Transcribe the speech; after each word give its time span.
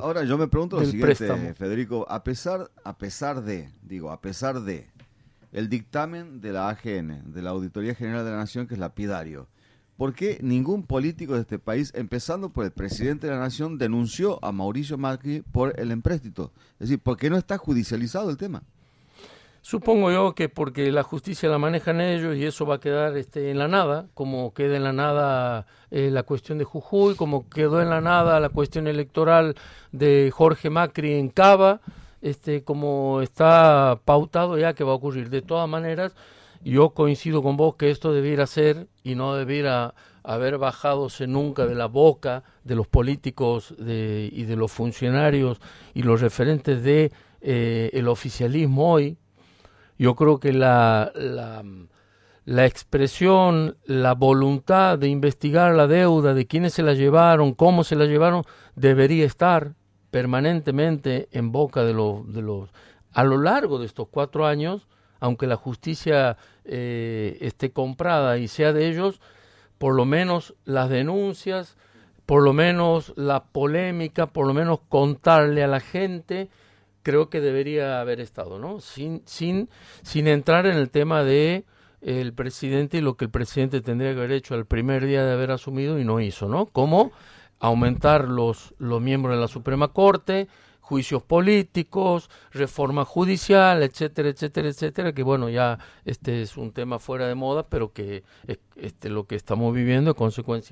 Ahora 0.00 0.24
yo 0.24 0.38
me 0.38 0.48
pregunto 0.48 0.80
lo 0.80 0.86
siguiente, 0.86 1.52
Federico, 1.52 2.06
a 2.08 2.24
pesar, 2.24 2.70
a 2.82 2.96
pesar 2.96 3.42
de, 3.44 3.70
digo, 3.82 4.10
a 4.10 4.22
pesar 4.22 4.62
de 4.62 4.88
el 5.52 5.68
dictamen 5.68 6.40
de 6.40 6.52
la 6.52 6.70
AGN, 6.70 7.30
de 7.30 7.42
la 7.42 7.50
Auditoría 7.50 7.94
General 7.94 8.24
de 8.24 8.30
la 8.30 8.38
Nación, 8.38 8.66
que 8.66 8.72
es 8.72 8.80
lapidario, 8.80 9.48
¿por 9.98 10.14
qué 10.14 10.38
ningún 10.40 10.84
político 10.84 11.34
de 11.34 11.42
este 11.42 11.58
país, 11.58 11.92
empezando 11.94 12.54
por 12.54 12.64
el 12.64 12.70
presidente 12.70 13.26
de 13.26 13.34
la 13.34 13.38
Nación, 13.38 13.76
denunció 13.76 14.42
a 14.42 14.50
Mauricio 14.50 14.96
Macri 14.96 15.42
por 15.42 15.78
el 15.78 15.90
empréstito? 15.90 16.54
Es 16.80 16.88
decir, 16.88 16.98
¿por 16.98 17.18
qué 17.18 17.28
no 17.28 17.36
está 17.36 17.58
judicializado 17.58 18.30
el 18.30 18.38
tema? 18.38 18.62
Supongo 19.68 20.12
yo 20.12 20.32
que 20.36 20.48
porque 20.48 20.92
la 20.92 21.02
justicia 21.02 21.48
la 21.48 21.58
manejan 21.58 22.00
ellos 22.00 22.36
y 22.36 22.44
eso 22.44 22.66
va 22.66 22.76
a 22.76 22.80
quedar 22.80 23.16
este, 23.16 23.50
en 23.50 23.58
la 23.58 23.66
nada, 23.66 24.06
como 24.14 24.54
queda 24.54 24.76
en 24.76 24.84
la 24.84 24.92
nada 24.92 25.66
eh, 25.90 26.08
la 26.12 26.22
cuestión 26.22 26.58
de 26.58 26.62
Jujuy, 26.62 27.16
como 27.16 27.48
quedó 27.48 27.82
en 27.82 27.90
la 27.90 28.00
nada 28.00 28.38
la 28.38 28.48
cuestión 28.48 28.86
electoral 28.86 29.56
de 29.90 30.30
Jorge 30.32 30.70
Macri 30.70 31.14
en 31.14 31.30
Cava, 31.30 31.80
este, 32.22 32.62
como 32.62 33.22
está 33.22 33.98
pautado 34.04 34.56
ya 34.56 34.72
que 34.72 34.84
va 34.84 34.92
a 34.92 34.94
ocurrir. 34.94 35.30
De 35.30 35.42
todas 35.42 35.68
maneras, 35.68 36.14
yo 36.62 36.90
coincido 36.90 37.42
con 37.42 37.56
vos 37.56 37.74
que 37.74 37.90
esto 37.90 38.12
debiera 38.12 38.46
ser 38.46 38.86
y 39.02 39.16
no 39.16 39.34
debiera 39.34 39.94
haber 40.22 40.58
bajadose 40.58 41.26
nunca 41.26 41.66
de 41.66 41.74
la 41.74 41.86
boca 41.86 42.44
de 42.62 42.76
los 42.76 42.86
políticos 42.86 43.74
y 43.80 44.44
de 44.44 44.56
los 44.56 44.70
funcionarios 44.70 45.60
y 45.92 46.04
los 46.04 46.20
referentes 46.20 46.84
de 46.84 47.10
eh, 47.40 47.90
el 47.94 48.06
oficialismo 48.06 48.92
hoy, 48.92 49.18
yo 49.98 50.14
creo 50.14 50.38
que 50.38 50.52
la, 50.52 51.12
la, 52.44 52.66
expresión, 52.66 53.76
la 53.84 54.14
voluntad 54.14 54.98
de 54.98 55.08
investigar 55.08 55.74
la 55.74 55.86
deuda, 55.86 56.34
de 56.34 56.46
quiénes 56.46 56.74
se 56.74 56.82
la 56.82 56.94
llevaron, 56.94 57.54
cómo 57.54 57.84
se 57.84 57.96
la 57.96 58.06
llevaron, 58.06 58.44
debería 58.74 59.24
estar 59.24 59.74
permanentemente 60.10 61.28
en 61.32 61.52
boca 61.52 61.84
de 61.84 61.92
los... 61.92 62.32
De 62.32 62.42
los 62.42 62.70
a 63.12 63.24
lo 63.24 63.38
largo 63.38 63.78
de 63.78 63.86
estos 63.86 64.08
cuatro 64.10 64.46
años, 64.46 64.88
aunque 65.20 65.46
la 65.46 65.56
justicia 65.56 66.36
eh, 66.66 67.38
esté 67.40 67.72
comprada 67.72 68.36
y 68.36 68.46
sea 68.46 68.74
de 68.74 68.88
ellos, 68.88 69.22
por 69.78 69.94
lo 69.94 70.04
menos 70.04 70.54
las 70.66 70.90
denuncias, 70.90 71.78
por 72.26 72.42
lo 72.42 72.52
menos 72.52 73.14
la 73.16 73.44
polémica, 73.44 74.26
por 74.26 74.46
lo 74.46 74.52
menos 74.52 74.80
contarle 74.90 75.64
a 75.64 75.66
la 75.66 75.80
gente 75.80 76.50
creo 77.06 77.30
que 77.30 77.40
debería 77.40 78.00
haber 78.00 78.18
estado, 78.18 78.58
¿no? 78.58 78.80
Sin, 78.80 79.22
sin, 79.26 79.68
sin 80.02 80.26
entrar 80.26 80.66
en 80.66 80.76
el 80.76 80.90
tema 80.90 81.22
de 81.22 81.64
el 82.00 82.32
presidente 82.32 82.98
y 82.98 83.00
lo 83.00 83.16
que 83.16 83.26
el 83.26 83.30
presidente 83.30 83.80
tendría 83.80 84.12
que 84.12 84.18
haber 84.18 84.32
hecho 84.32 84.54
al 84.54 84.66
primer 84.66 85.06
día 85.06 85.24
de 85.24 85.32
haber 85.32 85.52
asumido 85.52 86.00
y 86.00 86.04
no 86.04 86.18
hizo, 86.18 86.48
¿no? 86.48 86.66
Como 86.66 87.12
aumentar 87.60 88.26
los, 88.26 88.74
los 88.78 89.00
miembros 89.00 89.36
de 89.36 89.40
la 89.40 89.46
Suprema 89.46 89.92
Corte, 89.92 90.48
juicios 90.80 91.22
políticos, 91.22 92.28
reforma 92.50 93.04
judicial, 93.04 93.84
etcétera, 93.84 94.28
etcétera, 94.30 94.68
etcétera, 94.68 95.12
que 95.12 95.22
bueno, 95.22 95.48
ya 95.48 95.78
este 96.04 96.42
es 96.42 96.56
un 96.56 96.72
tema 96.72 96.98
fuera 96.98 97.28
de 97.28 97.36
moda, 97.36 97.68
pero 97.68 97.92
que 97.92 98.24
este 98.74 99.10
lo 99.10 99.28
que 99.28 99.36
estamos 99.36 99.72
viviendo 99.72 100.10
es 100.10 100.16
consecuencia 100.16 100.64